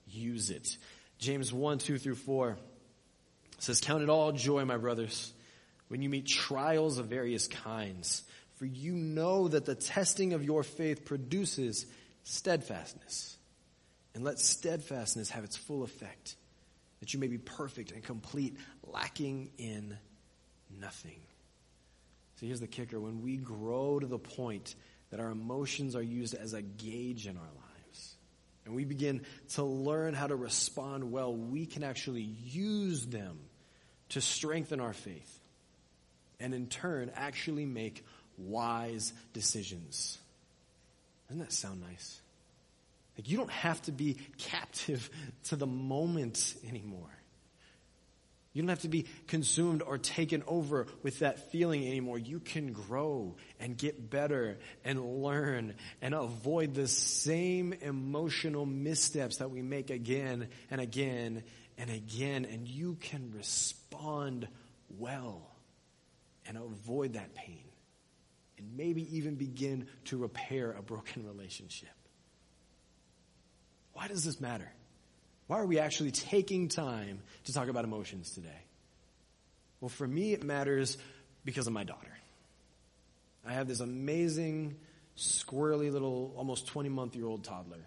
[0.07, 0.77] Use it.
[1.19, 2.57] James 1, 2 through 4
[3.59, 5.33] says, Count it all joy, my brothers,
[5.87, 8.23] when you meet trials of various kinds.
[8.55, 11.85] For you know that the testing of your faith produces
[12.23, 13.37] steadfastness.
[14.13, 16.37] And let steadfastness have its full effect,
[17.01, 18.57] that you may be perfect and complete,
[18.87, 19.97] lacking in
[20.79, 21.19] nothing.
[22.39, 22.99] So here's the kicker.
[22.99, 24.75] When we grow to the point
[25.09, 27.64] that our emotions are used as a gauge in our lives,
[28.65, 29.21] and we begin
[29.53, 33.39] to learn how to respond well, we can actually use them
[34.09, 35.39] to strengthen our faith
[36.39, 38.03] and in turn actually make
[38.37, 40.17] wise decisions.
[41.27, 42.19] Doesn't that sound nice?
[43.17, 45.09] Like you don't have to be captive
[45.45, 47.09] to the moment anymore.
[48.55, 52.17] You don't have to be consumed or taken over with that feeling anymore.
[52.17, 59.51] You can grow and get better and learn and avoid the same emotional missteps that
[59.51, 61.43] we make again and again
[61.77, 62.45] and again.
[62.45, 64.47] And you can respond
[64.97, 65.51] well
[66.47, 67.65] and avoid that pain
[68.57, 71.89] and maybe even begin to repair a broken relationship.
[73.91, 74.71] Why does this matter?
[75.47, 78.61] Why are we actually taking time to talk about emotions today?
[79.79, 80.97] Well, for me, it matters
[81.43, 82.11] because of my daughter.
[83.45, 84.75] I have this amazing,
[85.17, 87.85] squirrely little, almost 20 month year old toddler.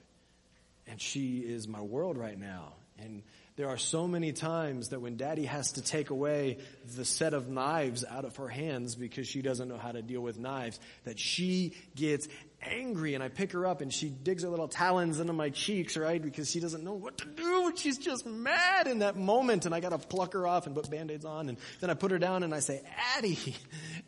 [0.87, 2.75] And she is my world right now.
[2.99, 3.23] And
[3.59, 6.59] There are so many times that when daddy has to take away
[6.97, 10.21] the set of knives out of her hands because she doesn't know how to deal
[10.21, 12.29] with knives, that she gets
[12.63, 15.97] angry and I pick her up and she digs her little talons into my cheeks,
[15.97, 16.23] right?
[16.23, 19.81] Because she doesn't know what to do she's just mad in that moment and I
[19.81, 22.55] gotta pluck her off and put band-aids on and then I put her down and
[22.55, 22.83] I say,
[23.17, 23.57] Addie,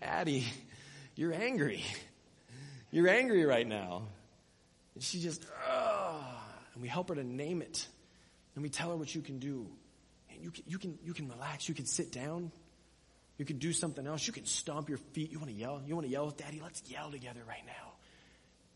[0.02, 0.46] Addie,
[1.14, 1.84] you're angry.
[2.90, 4.02] You're angry right now.
[4.94, 6.24] And she just, oh,
[6.74, 7.86] and we help her to name it.
[8.54, 9.66] And we tell her what you can do.
[10.30, 11.68] And you can, you can, you can relax.
[11.68, 12.50] You can sit down.
[13.38, 14.26] You can do something else.
[14.26, 15.32] You can stomp your feet.
[15.32, 15.80] You want to yell?
[15.86, 16.60] You want to yell with daddy?
[16.62, 17.92] Let's yell together right now.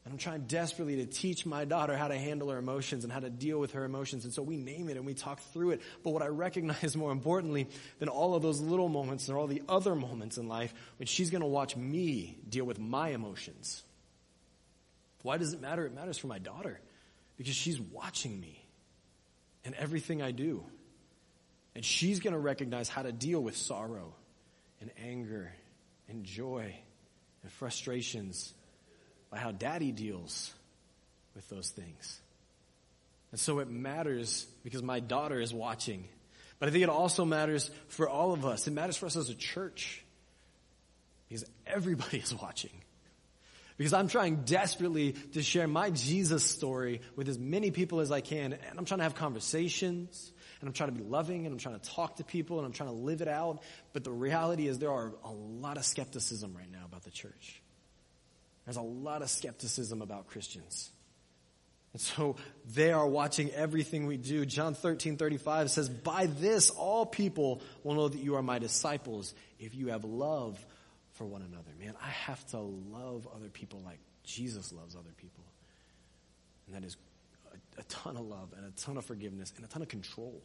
[0.05, 3.21] And I'm trying desperately to teach my daughter how to handle her emotions and how
[3.21, 4.25] to deal with her emotions.
[4.25, 5.81] And so we name it and we talk through it.
[6.03, 7.69] But what I recognize more importantly
[7.99, 11.31] than all of those little moments and all the other moments in life, when she's
[11.31, 13.83] going to watch me deal with my emotions.
[15.23, 15.87] Why does it matter?
[15.87, 16.81] It matters for my daughter
[17.39, 18.64] because she's watching me
[19.65, 20.65] and everything I do.
[21.75, 24.15] And she's going to recognize how to deal with sorrow
[24.81, 25.53] and anger
[26.09, 26.75] and joy
[27.43, 28.55] and frustrations
[29.31, 30.53] by how daddy deals
[31.35, 32.21] with those things.
[33.33, 36.05] And so it matters because my daughter is watching.
[36.61, 38.69] But I think it also matters for all of us.
[38.69, 40.05] It matters for us as a church
[41.29, 42.71] because everybody is watching.
[43.77, 48.21] Because I'm trying desperately to share my Jesus story with as many people as I
[48.21, 48.53] can.
[48.53, 50.33] And I'm trying to have conversations.
[50.61, 51.45] And I'm trying to be loving.
[51.45, 52.59] And I'm trying to talk to people.
[52.59, 53.63] And I'm trying to live it out.
[53.93, 57.61] But the reality is there are a lot of skepticism right now about the church.
[58.65, 60.91] There's a lot of skepticism about Christians.
[61.95, 62.37] And so
[62.75, 64.47] they are watching everything we do.
[64.47, 69.35] John 13, 35 says, By this all people will know that you are my disciples
[69.59, 70.65] if you have love
[71.15, 71.71] for one another.
[71.79, 75.45] Man, I have to love other people like Jesus loves other people.
[76.67, 76.97] And that is
[77.53, 80.43] a, a, ton of love and a ton of forgiveness and a ton of control.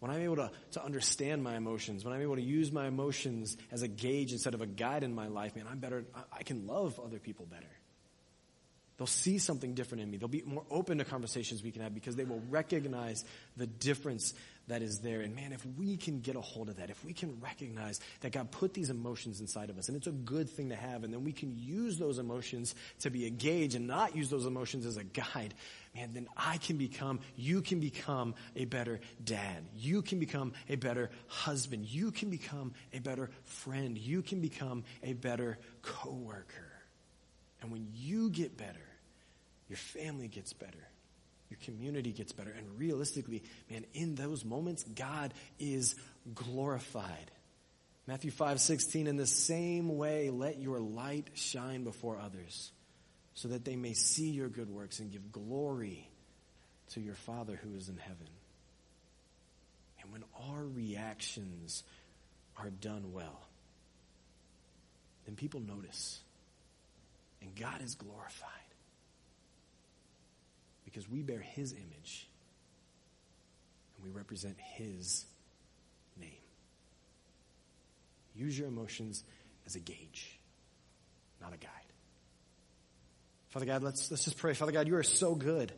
[0.00, 3.56] When I'm able to, to understand my emotions, when I'm able to use my emotions
[3.70, 6.42] as a gauge instead of a guide in my life, man, I'm better, I, I
[6.42, 7.66] can love other people better.
[8.96, 10.18] They'll see something different in me.
[10.18, 13.24] They'll be more open to conversations we can have because they will recognize
[13.56, 14.34] the difference
[14.68, 15.20] that is there.
[15.20, 18.32] And man, if we can get a hold of that, if we can recognize that
[18.32, 21.12] God put these emotions inside of us, and it's a good thing to have, and
[21.12, 24.86] then we can use those emotions to be a gauge and not use those emotions
[24.86, 25.54] as a guide,
[25.94, 29.64] man, then I can become, you can become a better dad.
[29.76, 31.86] You can become a better husband.
[31.86, 33.98] You can become a better friend.
[33.98, 36.70] You can become a better coworker.
[37.60, 38.78] And when you get better,
[39.68, 40.89] your family gets better.
[41.50, 42.50] Your community gets better.
[42.50, 45.96] And realistically, man, in those moments, God is
[46.34, 47.30] glorified.
[48.06, 52.70] Matthew 5, 16, in the same way, let your light shine before others
[53.34, 56.08] so that they may see your good works and give glory
[56.90, 58.28] to your Father who is in heaven.
[60.02, 61.82] And when our reactions
[62.56, 63.40] are done well,
[65.26, 66.20] then people notice.
[67.42, 68.59] And God is glorified
[70.90, 72.28] because we bear his image
[73.96, 75.24] and we represent his
[76.18, 76.30] name.
[78.34, 79.22] Use your emotions
[79.66, 80.38] as a gauge,
[81.40, 81.70] not a guide.
[83.50, 84.54] Father God, let's, let's just pray.
[84.54, 85.72] Father God, you are so good.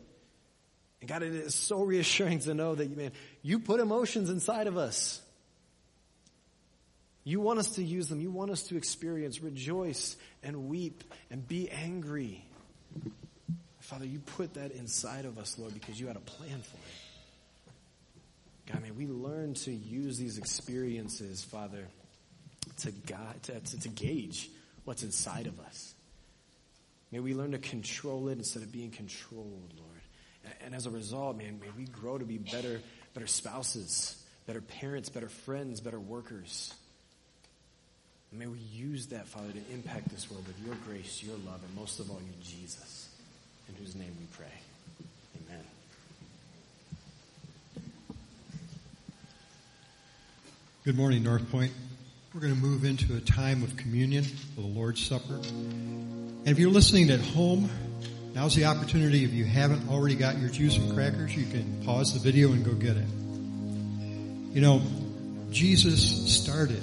[1.01, 4.77] And God, it is so reassuring to know that, man, you put emotions inside of
[4.77, 5.21] us.
[7.25, 8.21] You want us to use them.
[8.21, 12.45] You want us to experience, rejoice, and weep, and be angry.
[13.93, 18.73] Father, you put that inside of us, Lord, because you had a plan for it.
[18.73, 21.87] God, may we learn to use these experiences, Father,
[22.79, 24.49] to, God, to, to, to gauge
[24.87, 25.93] what's inside of us.
[27.11, 30.01] May we learn to control it instead of being controlled, Lord.
[30.47, 32.81] And, and as a result, man, may we grow to be better,
[33.13, 36.73] better spouses, better parents, better friends, better workers.
[38.33, 41.75] May we use that, Father, to impact this world with your grace, your love, and
[41.77, 43.12] most of all, you, Jesus
[43.73, 44.47] in whose name we pray.
[45.47, 45.65] Amen.
[50.85, 51.71] Good morning, Northpointe.
[52.35, 55.35] We're going to move into a time of communion for the Lord's Supper.
[55.35, 57.69] And if you're listening at home,
[58.35, 59.25] now's the opportunity.
[59.25, 62.65] If you haven't already got your juice and crackers, you can pause the video and
[62.65, 63.07] go get it.
[64.55, 64.83] You know,
[65.51, 66.83] Jesus started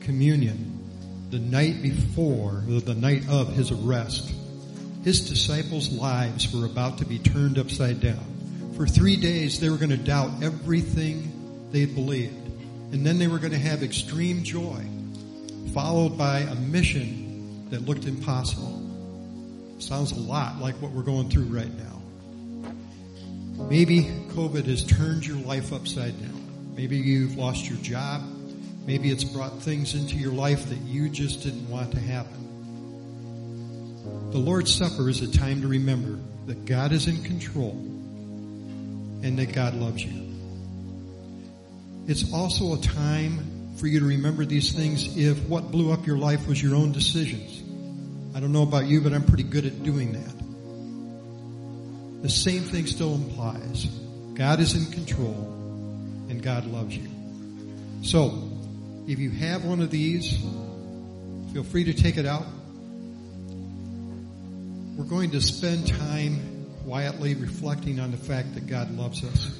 [0.00, 0.66] communion
[1.30, 4.34] the night before, the night of his arrest
[5.02, 8.24] his disciples' lives were about to be turned upside down.
[8.76, 12.34] For three days, they were going to doubt everything they believed.
[12.92, 14.84] And then they were going to have extreme joy,
[15.72, 18.76] followed by a mission that looked impossible.
[19.78, 22.02] Sounds a lot like what we're going through right now.
[23.68, 26.74] Maybe COVID has turned your life upside down.
[26.76, 28.22] Maybe you've lost your job.
[28.86, 32.49] Maybe it's brought things into your life that you just didn't want to happen.
[34.04, 37.72] The Lord's Supper is a time to remember that God is in control
[39.22, 40.30] and that God loves you.
[42.06, 46.18] It's also a time for you to remember these things if what blew up your
[46.18, 47.62] life was your own decisions.
[48.34, 50.40] I don't know about you, but I'm pretty good at doing that.
[52.22, 53.84] The same thing still implies.
[54.34, 55.34] God is in control
[56.28, 57.08] and God loves you.
[58.02, 58.50] So,
[59.06, 60.38] if you have one of these,
[61.52, 62.46] feel free to take it out.
[65.00, 69.58] We're going to spend time quietly reflecting on the fact that God loves us.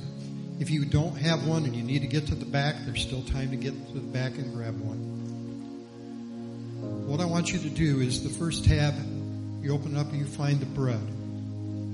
[0.58, 3.22] If you don't have one and you need to get to the back, there's still
[3.22, 4.98] time to get to the back and grab one.
[7.08, 8.92] What I want you to do is the first tab,
[9.62, 11.00] you open up and you find the bread.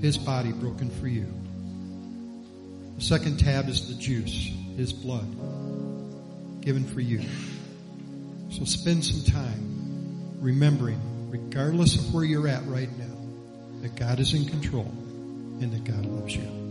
[0.01, 1.33] His body broken for you.
[2.97, 5.25] The second tab is the juice, His blood
[6.59, 7.21] given for you.
[8.49, 10.99] So spend some time remembering,
[11.31, 13.06] regardless of where you're at right now,
[13.87, 14.91] that God is in control
[15.61, 16.66] and that God loves you.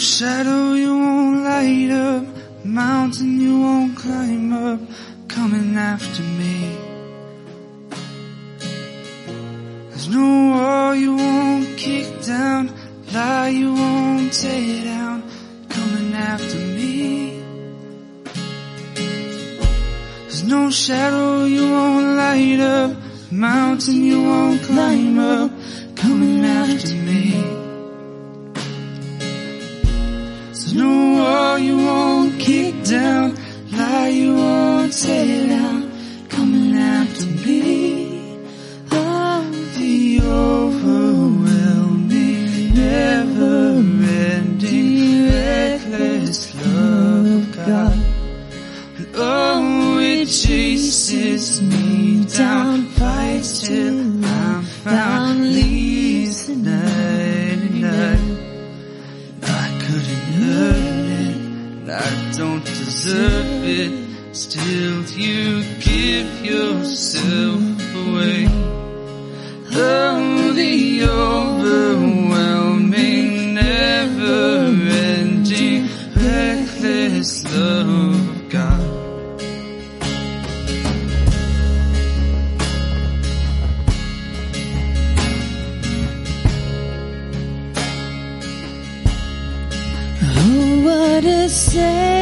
[0.00, 2.24] Shadow you won't light up,
[2.64, 3.49] mountain you
[91.22, 92.19] Oh, what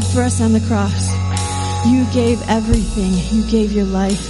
[0.00, 1.08] did for us on the cross.
[1.86, 3.12] You gave everything.
[3.30, 4.26] You gave your life.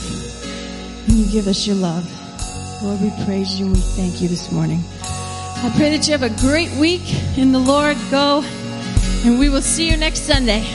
[1.09, 2.05] And you give us your love.
[2.83, 4.81] Lord, we praise you and we thank you this morning.
[5.01, 7.97] I pray that you have a great week in the Lord.
[8.11, 8.43] Go,
[9.25, 10.67] and we will see you next Sunday.